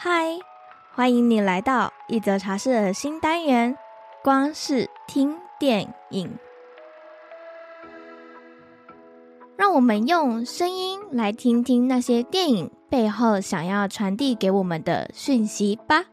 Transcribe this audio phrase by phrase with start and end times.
[0.00, 0.38] 嗨，
[0.94, 3.76] 欢迎你来到一则茶室的新单元——
[4.22, 6.38] 光是听电影。
[9.56, 16.04] 让我们用声音来听听那些电影背后想要传递给我们的讯息吧。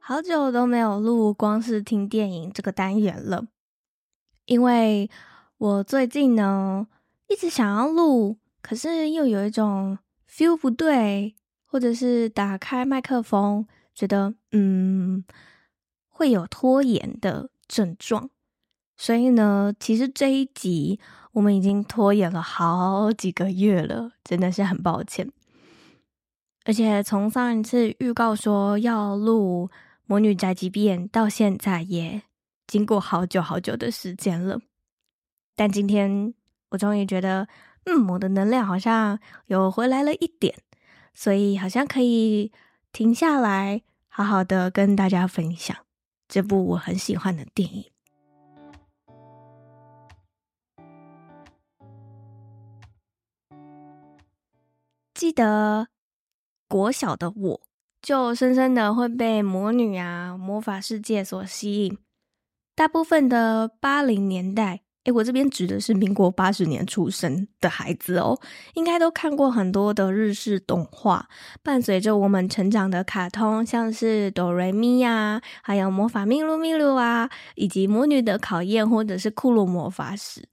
[0.00, 3.46] 好久都没有录“光是听电影”这个单元了，
[4.46, 5.08] 因为
[5.58, 6.88] 我最近呢
[7.28, 8.38] 一直想要录。
[8.62, 9.98] 可是又有一种
[10.30, 11.34] feel 不对，
[11.66, 15.24] 或者是打开麦克风，觉得嗯
[16.08, 18.30] 会有拖延的症状，
[18.96, 21.00] 所以呢，其实这一集
[21.32, 25.30] 我们已经拖延了好几个月了，真的是很抱歉。
[26.64, 29.68] 而且从上一次预告说要录
[30.06, 32.22] 《魔女宅急便》到现在，也
[32.68, 34.60] 经过好久好久的时间了。
[35.56, 36.32] 但今天
[36.68, 37.48] 我终于觉得。
[37.84, 40.54] 嗯，我的能量好像有回来了一点，
[41.12, 42.52] 所以好像可以
[42.92, 45.76] 停下来，好好的跟大家分享
[46.28, 47.90] 这部我很喜欢的电影。
[55.12, 55.88] 记得
[56.68, 57.60] 国小的我，
[58.00, 61.98] 就深深的会被魔女啊、魔法世界所吸引。
[62.74, 64.82] 大部分的八零年代。
[65.04, 68.38] 诶，我这边指的是民国八十年出生的孩子哦，
[68.74, 71.28] 应该都看过很多的日式动画，
[71.60, 80.48] 伴随着我们成长的卡通，像是哆瑞咪呀，还有魔法咪路咪路啊，以及魔女的考验，或者是库洛魔法使。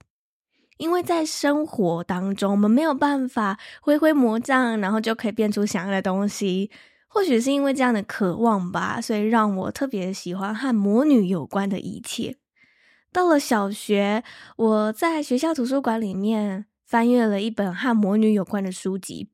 [0.78, 6.72] 因为在生活当中，我们没有办法挥挥魔杖，然后就可以变出想要的东西。
[7.06, 12.39] 或许是因为这样的渴望吧，所以让我特别喜欢和魔女有关的一切。
[13.12, 14.22] 到了小学，
[14.56, 19.28] 我在学校图书馆里面翻阅了一本和魔女有关的书籍。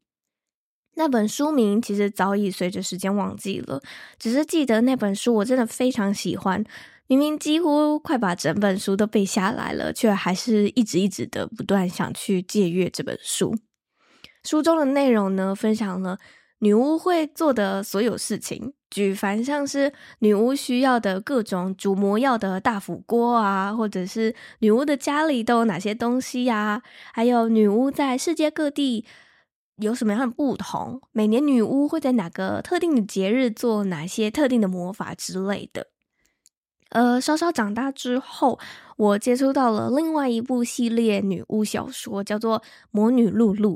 [0.95, 3.83] 那本书名其实早已随着时间忘记了，
[4.19, 6.65] 只是记得那本书我真的非常喜欢。
[7.09, 13.55] 明明几乎快把整本书都背下来了，却还是一直一直的不断想去借阅这本书。
[14.43, 16.19] 书中的内容呢，分享了
[16.61, 18.73] 女巫会做的所有事情。
[18.89, 26.83] 举凡像是女巫需要的各种煮魔药的大釜锅啊，或者是女巫的家里都有哪些东西呀、
[27.13, 29.05] 还有女巫在世界各地
[29.77, 31.01] 有什么样的不同？
[31.13, 35.89] 每年女巫会在哪个特定的节日做哪些特定的魔法之类的。
[36.91, 38.59] 呃，稍稍长大之后，
[38.97, 42.61] 我接触到了另外一部系列女巫小说，叫做
[42.93, 43.75] 《魔女露露》。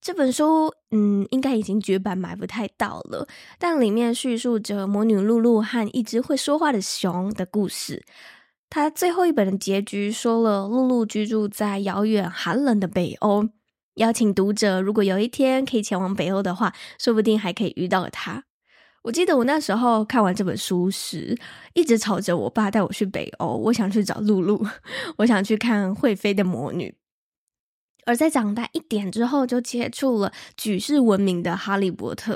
[0.00, 3.26] 这本书，嗯，应该已经绝版，买不太到了。
[3.58, 8.04] 但里面叙述着魔女露露和一只会说话的熊的故事。
[8.70, 13.48] 它最后一本的结局说了，露露居住在遥远寒冷的北欧，
[13.94, 18.44] 邀请读者如果有一天可以前往北欧的话，说不定还可以遇到她。
[19.04, 21.36] 我记得我那时候看完这本书时，
[21.74, 24.64] 一直吵着我爸带我去北欧，我想去找露露，
[25.18, 26.94] 我想去看会飞的魔女。
[28.06, 32.32] 而在长大一点之后，就接触了举世闻名的《哈利波特》。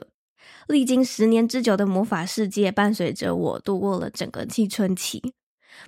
[0.66, 5.32] 历经十年之久的魔法世界，伴随着我度过了整个青春期。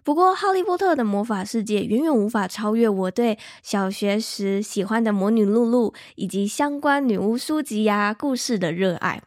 [0.04, 9.22] 不过，《哈利波特》的魔法世界远远无法超越我对小学时喜欢的魔女露露以及相关女巫书籍呀、故事的热爱。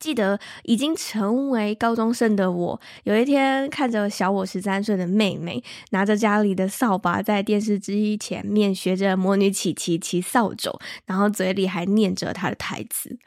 [0.00, 13.18] 记得已经成为高中生的我，有一天看着小我十三岁的妹妹拿着家里的扫把在电视机前面学着魔女琪琪骑扫帚，然后嘴里还念着她的台词，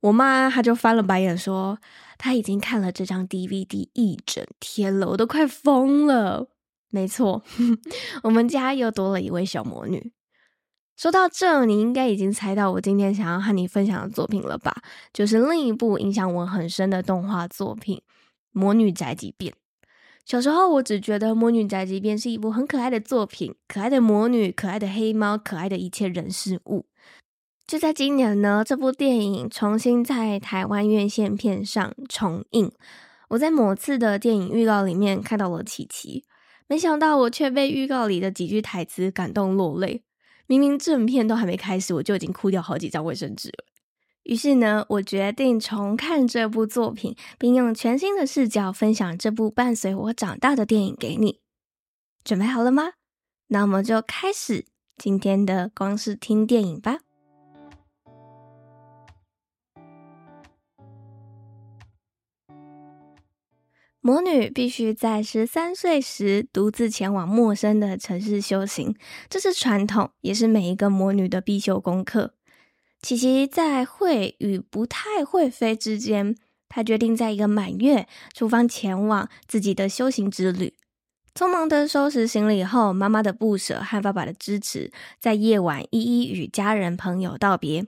[0.00, 1.78] 我妈她就翻了白眼说，
[2.18, 6.48] 她已经看了这张 DVD 一整天了，我都快疯了。
[6.90, 7.42] 没错，
[8.24, 10.12] 我们家又多了一位小魔女。
[10.98, 14.74] 说到这，你应该已经猜到我今天想要和你分享的作品了吧？
[15.12, 17.96] 就是另一部影响我很深的动画作品
[18.50, 19.52] 《魔女宅急便》。
[20.24, 26.84] 小时候，我只觉得《魔女宅急便》是一部很可爱的作品，可爱的魔女，可爱的黑猫，可爱的一切人事物。
[27.64, 32.72] 就在今年呢，这部电影重新在台湾院线片上重映。
[33.28, 36.24] 我在某次的电影预告里面看到了琪琪，
[36.66, 40.02] 没想到我却被预告里的几句台词感动落泪。
[40.48, 43.64] 明明正片都还没开始，我就已经哭掉好几张卫生纸了。
[44.24, 51.38] 于是呢，我决定重看这部作品，并用全新的视角分享这部伴随我长大的电影给你。
[52.24, 52.92] 准备好了吗？
[53.48, 54.66] 那我们就开始
[54.96, 56.98] 今天的光是听电影吧。
[64.00, 68.94] 魔女必须在十三岁时独自前往陌生的城市修行，
[69.28, 72.34] 这是传统，也是每一个魔女的必修功课。
[73.02, 76.36] 琪琪在会与不太会飞之间，
[76.68, 80.74] 她决定在一个满月出发前往自己的修行之旅。
[81.34, 84.90] 匆忙的收拾行李后，妈妈的不舍和爸爸的支持，
[85.20, 87.86] 在夜晚一一与家人朋友道别。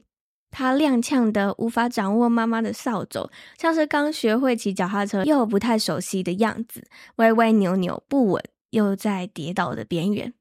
[0.51, 6.85] 他踉跄的无法掌握妈妈的扫帚，像是刚学会骑脚踏车又不太熟悉的样子，
[7.17, 10.35] 歪歪扭扭不稳，又在跌倒的边缘。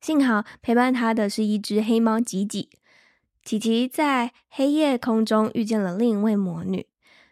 [0.00, 2.70] 幸好陪伴他的是一只黑猫吉吉。
[3.42, 6.86] 琪琪在黑夜空中遇见了另一位魔女，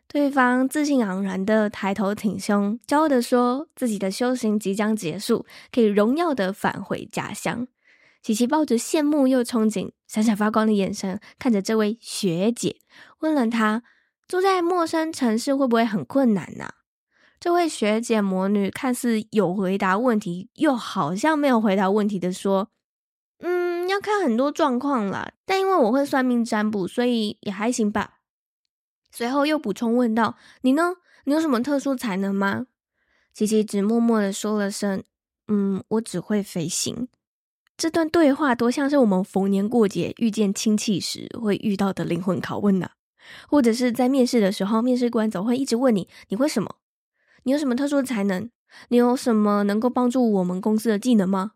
[0.06, 7.68] 对方自信昂然的抬头挺胸，骄傲的说自己的修行即将结束，可以荣耀的返回家乡。
[8.20, 12.76] 琪琪抱着羡慕又憧憬、闪闪发光的眼神看着这位学姐，
[13.20, 13.82] 问了她
[14.28, 16.68] ：“住在陌生城市会不会很困难呢？”
[17.40, 22.70] 这位学姐魔女看似有回答问题，又好像没有回答问题的说
[23.38, 28.14] ：“嗯，要看很多状况啦，但因为我会算命占卜，所以也还行吧。”
[29.12, 30.96] 随后又补充问道：“你呢？
[31.24, 32.66] 你有什么特殊才能吗？”
[33.32, 35.04] 琪琪只默默的说了声
[35.46, 37.08] ：“嗯，我只会飞行。”
[37.78, 42.90] 这段对话多像是我们逢年过节遇见亲戚时会遇到的灵魂拷问呢、
[43.48, 46.74] 或者是在面试的时候，面试官总会一直问你：你会什么？
[47.44, 48.50] 你有什么特殊的才能？
[48.88, 51.52] 你有什么能够帮助我们公司的技能吗？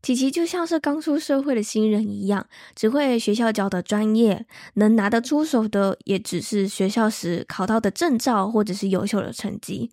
[0.00, 2.46] 琪琪就像是刚出社会的新人一样，
[2.76, 9.90] 只会学校教的专业，能拿得出手的也只是学校时考到的证照或者是优秀的成绩。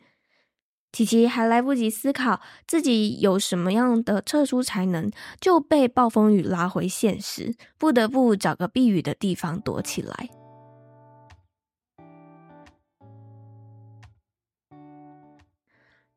[0.96, 5.12] 琪琪还来不及思考自己有什么样的特殊才能，
[5.42, 10.30] 就被暴风雨拉回现实，不得不找个避雨的地方躲起来。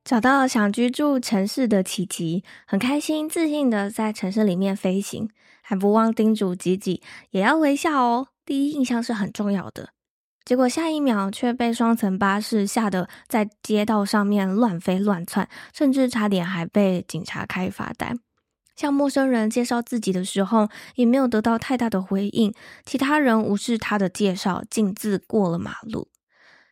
[0.04, 5.28] 找到想居住城市的琪琪，很开心、自信的在城市里面飞行，
[5.60, 8.28] 还不忘叮嘱吉吉也要微笑哦。
[8.46, 9.88] 第一印象是很重要的。
[10.48, 18.18] 结果下一秒却被双层巴士吓得在街道上面乱飞乱窜，甚至差点还被警察开罚单。
[18.74, 22.54] 向陌生人介绍自己的时候，也没有得到太大的回应。
[22.86, 26.08] 其他人无视他的介绍，径自过了马路。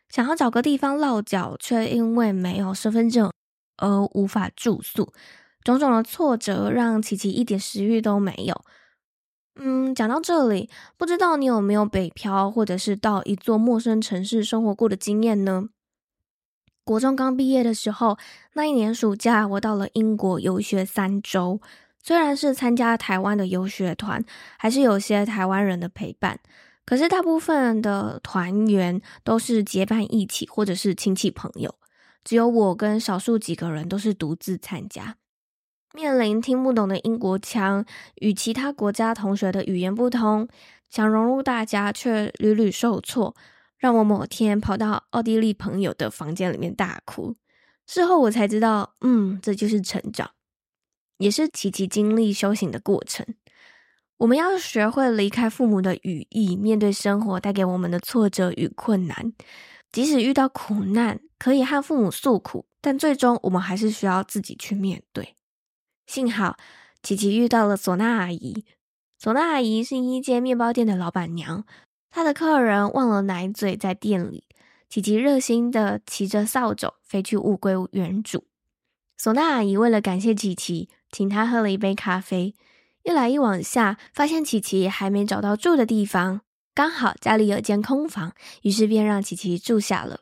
[0.09, 3.31] 想要找个地方落脚，却因为没有身份证
[3.77, 5.13] 而无法住宿。
[5.63, 8.59] 种种的挫折让琪琪一点食欲都没有。
[9.59, 15.69] 嗯，讲到这里，不知道你有没有北漂，或者是到一座陌生城市生活过的经验呢？
[16.83, 18.17] 国中刚毕业的时候，
[18.53, 21.59] 那一年暑假，我到了英国游学三周。
[22.01, 24.23] 虽然是参加台湾的游学团，
[24.57, 26.39] 还是有些台湾人的陪伴，
[26.85, 31.75] 可是大部分的团员都是结伴一起，或者是亲戚朋友，
[32.23, 35.17] 只有我跟少数几个人都是独自参加。
[35.93, 37.85] 面临听不懂的英国腔，
[38.15, 40.47] 与其他国家同学的语言不通，
[40.89, 43.35] 想融入大家却屡屡受挫，
[43.77, 47.35] 让我某天跑到奥地利朋友的房间里面大哭。
[47.87, 50.31] 事后我才知道，嗯，这就是成长，
[51.17, 53.25] 也是琪琪经历修行的过程。
[54.17, 59.31] 我们要学会离开父母的羽翼，面对生活带给我们的挫折与困难。
[59.91, 65.36] 即使遇到苦难，可以和父母诉苦，但最终我们还是需要自己去面对。
[66.07, 66.57] 幸好，
[67.03, 68.65] 琪琪遇到了唢娜阿姨。
[69.21, 71.65] 唢娜阿姨是一间面包店的老板娘，
[72.09, 74.45] 她的客人忘了奶嘴在店里，
[74.89, 78.45] 琪琪热心的骑着扫帚飞去物归原主。
[79.19, 82.55] 唢娜阿姨为了感谢琪琪，请她喝了一杯咖啡。
[83.03, 86.41] 一来一往下，发现琪琪还没找到住的地方，
[86.73, 90.21] 刚好家里有间空房，于是便让琪琪住下了。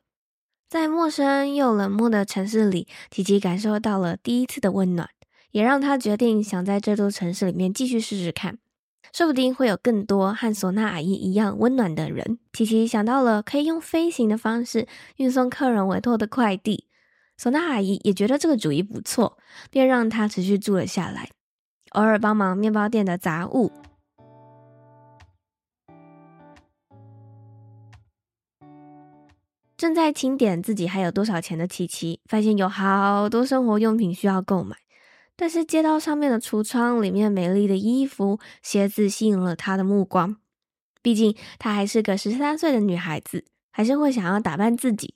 [0.69, 5.09] 在陌生又冷漠的城市里，琪琪感受到了第一次的温暖。
[5.55, 8.57] 也让他决定想在这座城市里面继续试试看，
[9.13, 12.39] 说不定会有更多和唢娜阿姨一样温暖的人。
[12.51, 14.85] 琪琪想到了可以用飞行的方式
[15.15, 16.88] 运送客人委托的快递，
[17.39, 19.38] 唢娜阿姨也觉得这个主意不错，
[19.71, 21.29] 便让他持续住了下来，
[21.91, 23.71] 偶尔帮忙面包店的杂物。
[29.77, 34.75] 正在清点自己还有多少钱的琪琪，发现有好多生活用品需要购买。
[35.35, 40.37] 但是街道上面的橱窗里面美丽的衣服、鞋子吸引了她的目光。
[41.01, 45.15] 毕竟她还是个十三岁的女孩子，还是会想要打扮自己。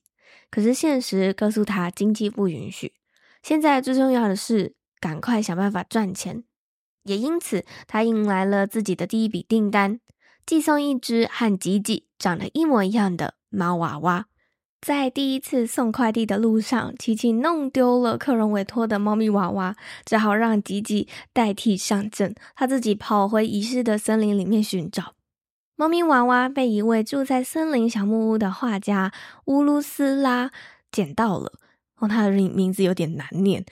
[0.52, 2.94] 可是现实告诉她经济不允许。
[3.42, 6.44] 现在最重要的是赶快想办法赚钱。
[7.04, 10.00] 也因此，她迎来了自己的第一笔订单，
[10.46, 14.28] 寄送一只和吉吉长得一模一样的猫娃娃。
[14.82, 25.16] 在第一次送快递的路上，琪琪弄丢了客人委托的猫咪娃娃，只好让吉吉代替上阵，他自己跑回遗失的森林里面寻找。
[25.76, 29.12] 猫咪娃娃被一位住在森林小木屋的画家
[29.46, 30.52] 乌鲁斯拉
[30.92, 31.54] 捡到了。
[31.98, 33.66] 哦，他的名字有点难念。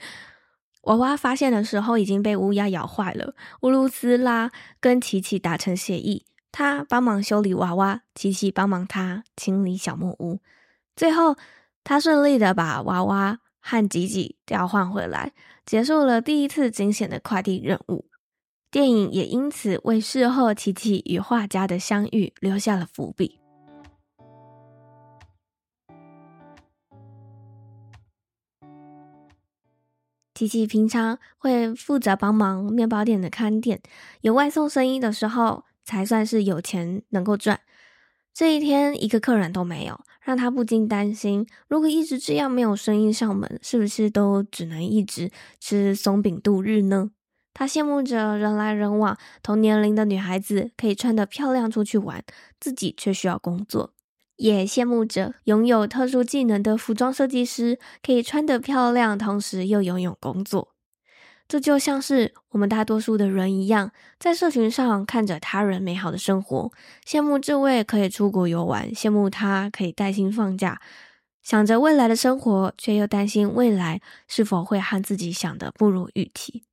[0.82, 3.34] 娃娃发现的时候已经被乌鸦咬坏了。
[3.62, 4.50] 乌鲁斯拉
[4.80, 10.40] 跟琪琪达成协议，他帮忙修理娃娃，琪琪帮忙他清理小木屋。
[10.98, 11.36] 最后，
[11.84, 15.32] 他顺利的把娃娃和吉吉调换回来，
[15.64, 18.06] 结束了第一次惊险的快递任务。
[18.68, 23.38] 电影也因此为事后琪琪与画家的相遇留下了伏笔。
[30.34, 33.80] 琪琪平常会负责帮忙面包店的看店，
[34.22, 37.60] 有外送生意的时候才算是有钱能够赚。
[38.34, 47.12] 这一天一个客人都没有，让他不禁担心：如果一直这样没有生意上门，是不是都只能一直吃松饼度日呢？
[47.54, 52.22] 他羡慕着人来人往，同年龄的女孩子可以穿得漂亮出去玩，
[52.60, 53.92] 自己却需要工作；
[54.36, 60.74] 也羡慕着拥有特殊技能的服装设计师，可以穿得漂亮，同时又拥有工作。
[61.48, 63.90] 这就像是我们大多数的人一样，
[64.20, 66.70] 在社群上看着他人美好的生活，
[67.06, 70.78] 羡慕这位可以出国游玩，羡慕他可以带薪放假，
[71.42, 76.64] 想着未来的生活，却又担心未来是否会和自己想的不如预期。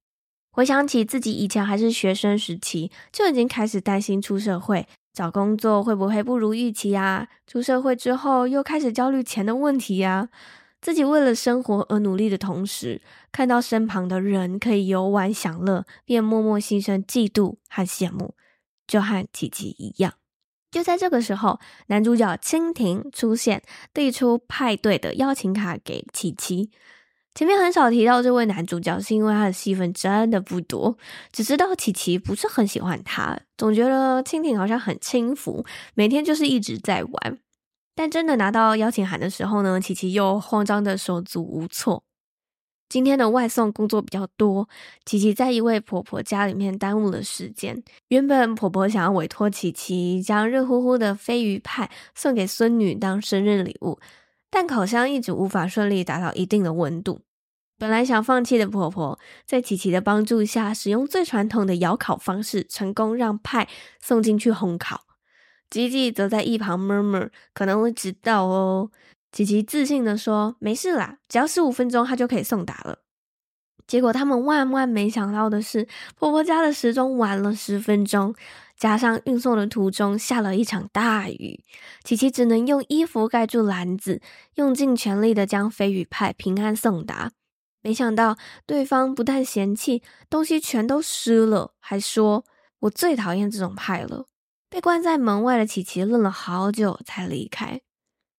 [0.51, 7.29] 回想起自己以前还是学生时期，就已经开始担心出社会找工作会不会不如预期啊？
[7.47, 10.27] 出社会之后又开始焦虑钱的问题呀。
[10.85, 13.01] 自己为了生活而努力的同时，
[13.31, 18.35] 看到身旁的人可以游玩享乐，便默默心生嫉妒和羡慕，
[18.85, 20.13] 就和琪琪一样。
[20.69, 23.63] 就在这个时候，男主角蜻蜓出现，
[23.95, 26.69] 递出派对的邀请卡给琪琪。
[27.33, 30.95] 前面很少提到这位男主角，是因为他的戏份真的不多，
[31.31, 35.65] 只知道琪琪不是很喜欢他，总觉得蜻蜓好像很轻浮，
[35.95, 37.39] 每天就是一直在玩。
[37.95, 42.03] 但真的拿到邀请函的时候呢，琪琪又慌张的手足无措。
[42.87, 44.69] 今天的外送工作比较多，
[45.05, 47.81] 琪琪在一位婆婆家里面耽误了时间。
[48.09, 53.97] 原本婆婆想要委托琪琪将热乎乎的飞鱼派送给孙女当生日礼物。
[54.51, 57.21] 但烤箱一直无法顺利达到一定的温度，
[57.77, 63.67] 本来想放弃的婆婆，在琪琪的帮助下，使用最传统的窑烤方式，成功让派
[63.99, 65.04] 送进去烘烤。
[65.69, 68.91] 吉吉则在一旁 murmur 可能会迟到哦。
[69.31, 72.99] 琪琪自信地说：“没事啦，只要十五分钟，他就可以送达了。”
[73.85, 78.33] 结果他们万万没想到的是，婆婆家的时钟晚了十分钟。
[78.77, 81.63] 加上运送的途中下了一场大雨，
[82.03, 84.21] 琪琪只能用衣服盖住篮子，
[84.55, 87.31] 用尽全力的将飞鱼派平安送达。
[87.81, 92.43] 没想到对方不但嫌弃东西全都湿了，还说
[92.81, 94.25] ：“我最讨厌这种派了。”
[94.69, 97.81] 被关在门外的琪琪愣了好久才离开。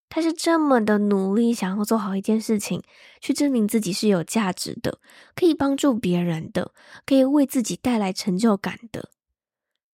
[0.09, 2.83] 他是这么的努力，想要做好一件事情，
[3.21, 5.01] 去证明自己是有价值的，
[5.35, 6.73] 可以帮助别人的，
[7.05, 9.11] 可以为自己带来成就感的。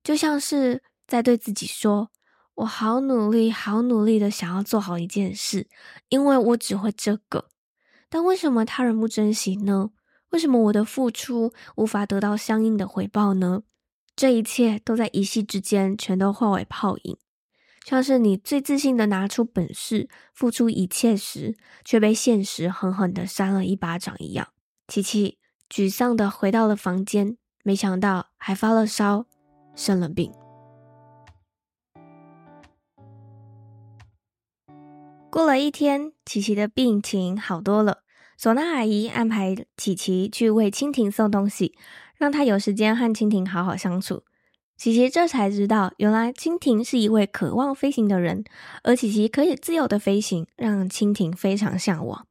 [0.05, 2.11] 就像是在对自己说
[2.57, 5.69] ：“我好努力，好努力的想要做好一件事，
[6.09, 7.49] 因为我只会这个。
[8.09, 9.91] 但为什么他人不珍惜呢？
[10.31, 13.63] 为什么我的付出无法得到相应的回报呢？
[14.15, 17.17] 这一切都在一夕之间全都化为泡影，
[17.85, 24.49] 像是你最自信的拿出本事，付出一切时，却被现实狠狠的扇了一巴掌一样。”
[24.89, 25.39] 琪琪
[25.69, 29.27] 沮丧的回到了房间，没想到还发了烧。
[29.75, 30.31] 生了病，
[35.31, 38.03] 过了一天，琪琪的病情好多了。
[38.37, 41.75] 索娜阿姨安排琪琪去为蜻蜓送东西，
[42.17, 44.25] 让她有时间和蜻蜓好好相处。
[44.77, 48.43] 琪琪这才知道，原来蜻蜓是一位渴望飞行的人，
[48.83, 52.27] 而琪琪可以自由的飞行，让蜻蜓非常向往。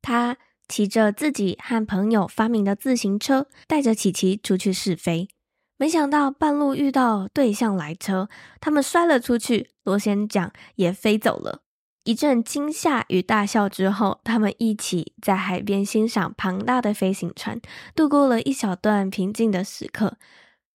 [0.00, 5.28] 他骑着自己和朋友发明的自行车，带着琪琪出去试飞。
[5.76, 8.28] 没想到半路遇到对向来车，
[8.60, 11.62] 他们摔了出去，螺旋桨也飞走了。
[12.04, 17.60] 一阵惊吓与大笑之后，他们一起在海边欣赏庞大的飞行船，
[17.94, 20.16] 度过了一小段平静的时刻。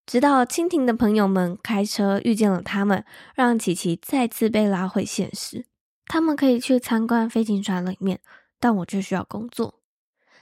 [0.06, 3.04] 直到蜻蜓的朋友们开车遇见了他们，
[3.36, 5.66] 让琪琪再次被拉回现实。
[6.06, 8.22] 他们可以去参观飞行船里面，
[8.58, 9.82] 但我却需要工作。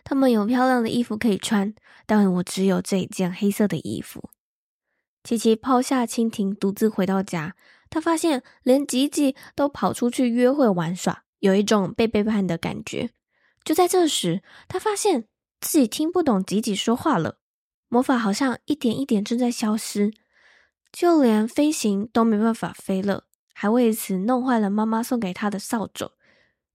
[0.04, 1.74] 他们有漂亮的衣服可以穿，
[2.06, 4.30] 但我只有这一件黑色的衣服。
[5.24, 7.56] 琪琪抛下蜻蜓，独自回到家。
[7.96, 13.12] 他发现连吉吉都跑出去约会玩耍，有一种被背叛的感觉。
[13.64, 15.30] 就在这时，他发现
[15.62, 17.38] 自己听不懂吉吉说话了，
[17.88, 20.14] 魔法好像一点一点正在消失，
[20.92, 26.12] 就连飞行都没办法飞了，还为此弄坏了妈妈送给他的扫帚。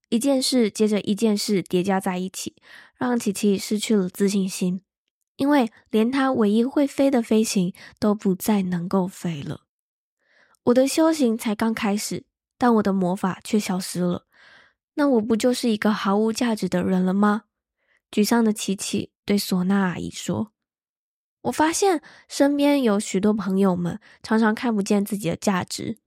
[0.08, 2.56] 一件事接着一件事叠加在一起，
[2.96, 4.80] 让琪琪失去了自信心，
[5.36, 9.66] 因为连他唯一会飞的飞行都不再能够飞了。
[10.70, 12.24] 我的修行才刚开始，
[12.56, 14.26] 但我的魔法却消失了。
[14.94, 17.44] 那我不就是一个毫无价值的人了吗？
[18.10, 20.52] 沮丧的琪琪对唢呐阿姨说
[21.42, 25.98] ：“我发现身边有许多朋友们常常看不见自己的价值，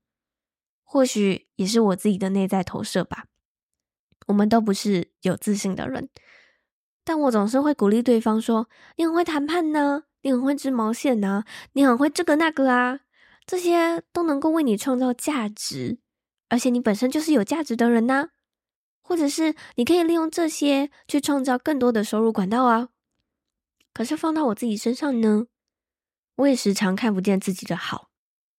[0.83, 3.25] 或许也是我自己的内在投射吧。
[4.27, 6.09] 我们都不是有自信的人，
[7.03, 11.43] 但我总是会鼓励对方说：‘你很会谈判呢，你很会织毛线呢，
[11.73, 12.99] 你很会这个那个啊，
[13.45, 15.99] 这些都能够为你创造价值，
[16.49, 18.29] 而且你本身就是有价值的人呐。’”
[19.05, 22.87] 或者是你可以利用这些去创造更多的收入管道啊。
[23.93, 25.47] 可是放到我自己身上呢，
[26.37, 28.09] 我也时常看不见自己的好，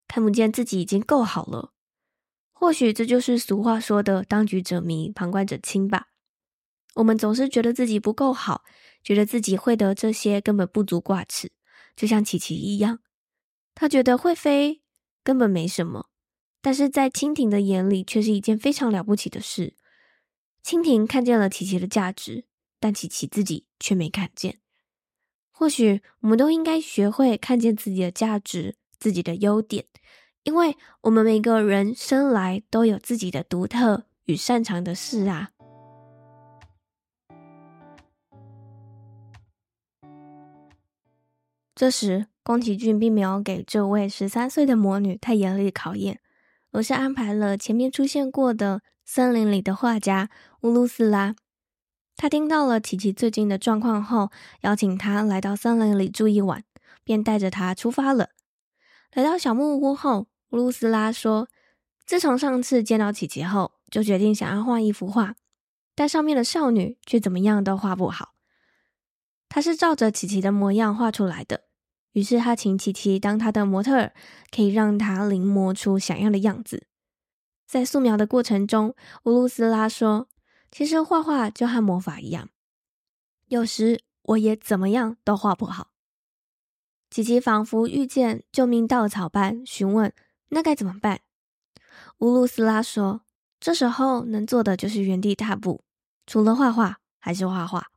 [0.07, 1.73] 看不见自己已经够好了。
[2.53, 6.09] 或许这就是俗话说的“当局者迷，旁观者清”吧。
[6.97, 8.65] 我们总是觉得自己不够好，
[9.03, 11.51] 觉得自己会的这些根本不足挂齿，
[11.97, 13.01] 就像琪琪一样，
[13.75, 14.83] 他觉得会飞
[15.23, 16.09] 根本没什么，
[16.61, 19.75] 但是在蜻蜓的眼里却是一件非常了不起的事。
[20.63, 22.47] 蜻蜓看见了琪琪的价值，
[22.81, 24.61] 但琪琪自己却没看见。
[25.51, 29.85] 或许我们都应该学会看见自己的价值、自己的优点，
[30.43, 35.51] 因为我们每个人生来都有自己的独特与擅长的事啊。
[41.75, 46.21] 这时，宫崎骏并没有给这位十三岁的魔女太严厉的考验，
[46.71, 48.83] 而是安排了前面出现过的。
[49.07, 50.31] 森林里的画家
[50.63, 51.37] 乌鲁斯拉，
[52.17, 54.31] 他听到了琪琪最近的状况后，
[54.63, 56.65] 邀请他来到森林里住一晚，
[57.05, 58.31] 便带着他出发了。
[59.13, 61.49] 来到小木屋后，乌鲁斯拉说
[62.07, 65.35] ：“自从上次见到琪琪后，就决定想要画一幅画，
[65.95, 68.33] 但上面的少女却怎么样都画不好。
[69.51, 71.65] 他是照着琪琪的模样画出来的，
[72.15, 74.15] 于是他请琪琪当他的模特儿，
[74.51, 76.87] 可以让他临摹出想要的样子。”
[77.69, 80.29] 在素描的过程中，乌鲁斯拉说
[80.73, 82.49] ：“其实画画就和魔法一样，
[83.49, 85.91] 有时我也怎么样都画不好。”
[87.11, 90.13] 琪琪仿佛遇见救命稻草般询问
[90.51, 91.21] ：“那该怎么办？”
[92.19, 93.23] 乌鲁斯拉说
[93.61, 95.85] ：“这时候能做的就是原地踏步，
[96.27, 97.91] 除了画画还是画画。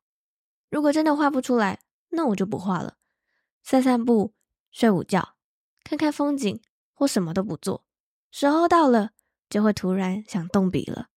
[0.70, 2.97] 如果真的画不出来，那我就不画了，
[3.68, 4.34] 散散步、
[4.72, 5.36] 睡午觉、
[5.84, 6.62] 看看风景，
[6.94, 7.84] 或什么都不做。
[8.32, 9.12] 时候到了。”
[9.50, 11.08] 就会突然想动笔了。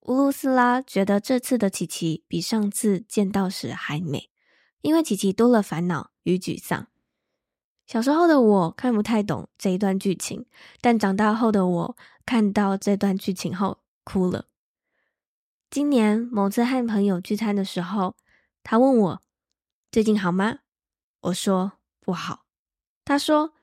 [0.00, 4.30] 乌鲁斯拉觉得这次的琪琪比上次见到时还美，
[4.82, 6.88] 因为琪琪多了烦恼与沮丧。
[7.86, 10.44] 小时候的我看不太懂这一段剧情，
[10.82, 11.96] 但长大后的我
[12.26, 14.44] 看到这段剧情后哭了。
[15.70, 18.14] 今年某次和朋友聚餐的时候，
[18.62, 19.22] 他问我
[19.90, 20.58] 最近好吗？
[21.20, 22.44] 我说不好。
[23.04, 23.54] 他说，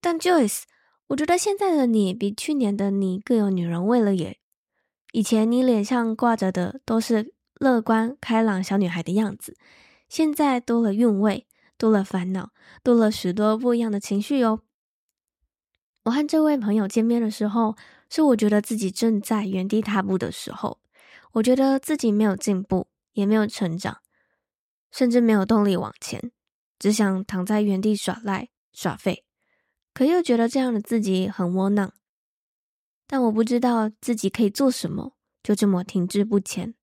[0.00, 0.62] 但 Joyce。
[1.08, 4.38] 我觉得现在的你比去年的你更有女人味了耶！
[5.10, 9.56] 以前你脸上挂着的都是乐观开朗小女孩的样子，
[10.08, 12.52] 现在多了韵味，多了烦恼，
[12.84, 14.60] 多了许多不一样的情绪哟。
[16.04, 17.74] 我和这位朋友见面的时候，
[18.08, 20.78] 是我觉得自己正在原地踏步的时候，
[21.32, 23.98] 我觉得自己没有进步，也没有成长，
[24.92, 26.30] 甚至没有动力往前，
[26.80, 29.24] 只想躺在原地耍赖耍废。
[29.94, 31.92] 可又觉得这样的自己很窝囊，
[33.06, 36.74] 但我不知道自己可以做什么，就这么停滞不前。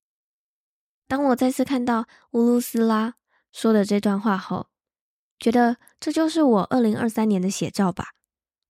[1.08, 3.16] 当我再次看到乌鲁斯拉
[3.52, 4.68] 说的这段话后，
[5.40, 8.10] 觉得这就是我二零二三年的写照吧。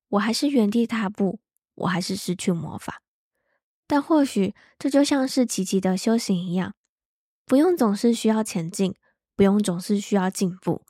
[0.10, 1.40] 我还是原地踏步，
[1.74, 3.02] 我还是失去魔法，
[3.88, 6.76] 但或许这就像是琪琪的修行一样，
[7.46, 8.96] 不用总是需要前进，
[9.36, 10.86] 不用总是需要进步。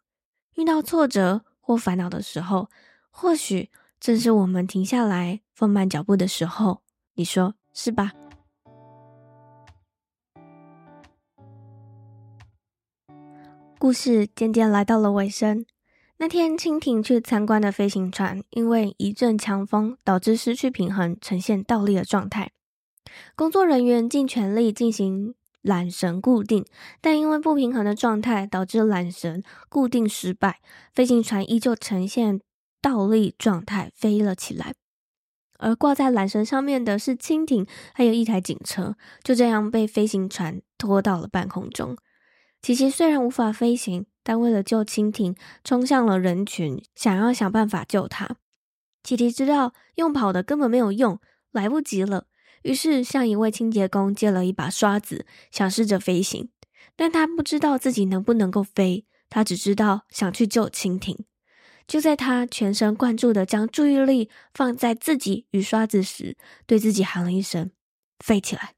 [0.58, 2.68] 遇到挫折或烦恼的时候，
[3.12, 6.82] 或许正是我们停下来放慢脚步的时候，
[7.14, 8.12] 你说是吧？
[13.78, 15.64] 故事渐渐来到了尾声。
[16.18, 22.52] 那天，蜻蜓去参观的飞行船，因为一阵强风导致失去平衡，呈现倒立的状态。
[23.36, 25.36] 工作人员尽全力进行
[25.68, 26.66] 缆绳固定，
[27.02, 30.62] 但因为不平衡的状态，导致缆绳固定失败，
[30.94, 32.42] 飞行船依旧呈现。
[32.80, 34.74] 倒立状态飞了起来，
[35.58, 41.98] 而挂在缆绳上面的是蜻蜓，还有一台警车，就这样被飞行船拖到了半空中。
[42.62, 48.38] 琪琪虽然无法飞行，但为了救蜻蜓，冲向了人群，想要想办法救它。
[49.04, 51.20] 琪琪知道用跑的根本没有用，
[51.52, 52.28] 来不及了，
[52.68, 56.50] 于是向一位清洁工借了一把刷子，想试着飞行。
[56.98, 61.26] 但他不知道自己能不能够飞，他只知道想去救蜻蜓。
[61.88, 67.72] 就在他全神贯注地将注意力放在自己与刷子时，对自己喊了一声
[68.20, 68.74] ：“飞起来！”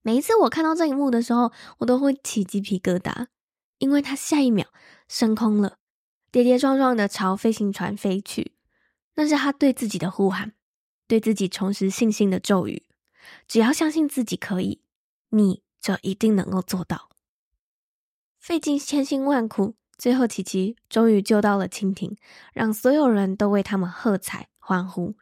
[0.00, 3.26] 每一次我看到这一幕的时候，我都会起鸡皮疙瘩，
[3.76, 4.66] 因为他下一秒
[5.06, 5.76] 升空了，
[6.30, 8.54] 跌跌撞撞地朝飞行船飞去。
[9.16, 10.54] 那是他对自己的呼喊，
[11.08, 12.84] 对自己重拾信心的咒语。
[13.48, 14.82] 只要相信自己可以，
[15.30, 17.10] 你就一定能够做到。
[18.38, 19.74] 费尽千辛万苦。
[19.98, 22.16] 最后，琪琪终于救到了蜻蜓，
[22.52, 25.16] 让所有人都为他们喝彩欢呼。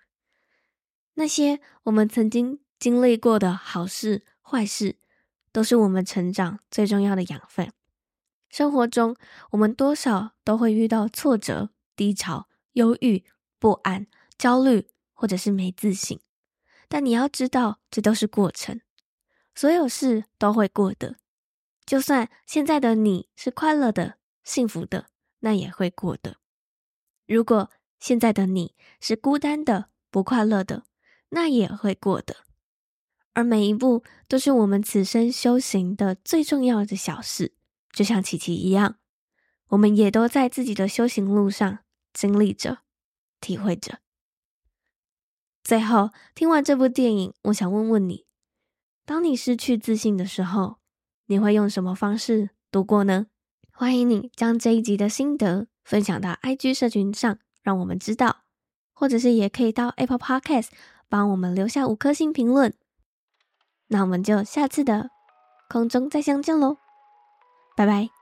[1.14, 4.99] 那些我们曾经经历过的好事、坏事，
[5.51, 7.72] 都是我们成长最重要的养分。
[8.51, 9.16] 生活中，
[9.53, 13.25] 我们多少都会遇到挫折、低潮、忧郁、
[13.59, 16.20] 不安、焦虑，或者是没自信。
[16.87, 18.81] 但你要知道，这都是过程，
[19.57, 21.16] 所有事都会过的。
[21.85, 24.18] 就算现在的你是快乐的。
[24.44, 25.07] 幸福的，
[25.40, 26.37] 那也会过的。
[27.26, 30.85] 如果现在的你是孤单的、不快乐的，
[31.31, 32.44] 那也会过的。
[33.33, 37.57] 而每一步都是我们此生修行的最重要的小事，
[37.90, 39.00] 就像琪琪一样，
[39.70, 41.81] 我们也都在自己的修行路上
[42.12, 42.79] 经历着、
[43.40, 43.98] 体会着。
[45.66, 48.24] 最后，听完这部电影，我想问问你：
[49.05, 50.76] 当你失去自信的时候，
[51.26, 53.26] 你会用什么方式度过呢？
[53.72, 58.44] 欢迎你将这一集的心得分享到 IG 社群上，让我们知道，
[58.94, 60.68] 或者是也可以到 Apple Podcast
[61.09, 62.72] 帮我们留下五颗星评论。
[63.88, 65.11] 那我们就下次的
[65.68, 66.76] 空中再相见喽，
[67.76, 68.15] 拜拜。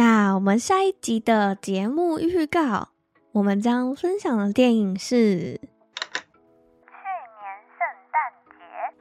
[0.00, 2.88] 那我们下一集的节目预告，
[3.32, 5.12] 我们将分享的电影是。
[5.12, 5.18] 去
[5.52, 5.60] 年
[7.76, 8.96] 圣诞节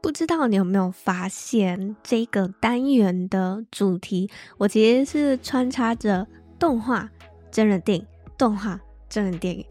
[0.00, 7.10] 不知道你有没有发现，这个单元的主题，我其实是穿插着动画、
[7.50, 8.06] 真人电影、
[8.38, 9.66] 动画、真人电影。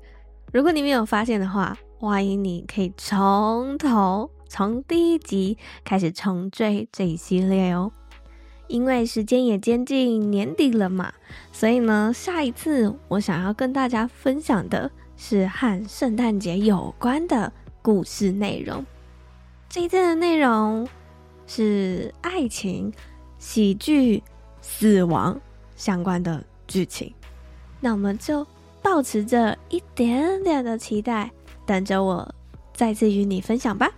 [0.51, 7.93] 如果你没有发现的话，欢迎你可以从头从第一集开始重追这一系列哦。
[8.67, 11.13] 因为时间也接近年底了嘛，
[11.51, 17.51] 所以呢，下一次我想要跟大家分享的是和圣诞节有关的
[17.81, 18.85] 故事内容。
[19.69, 20.87] 这一次的内容
[21.45, 22.93] 是爱情、
[23.39, 24.23] 喜剧、
[24.61, 25.39] 死亡
[25.75, 27.13] 相关的剧情，
[27.79, 28.45] 那我们就
[28.81, 31.31] 保持着一点点的期待，
[31.65, 32.33] 等着我
[32.73, 33.91] 再次与你分享吧。